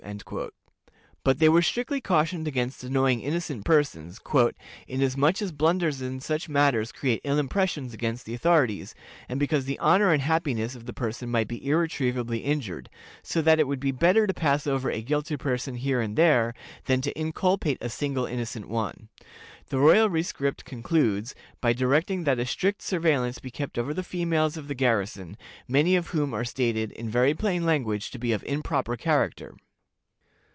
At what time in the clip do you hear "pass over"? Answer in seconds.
14.33-14.89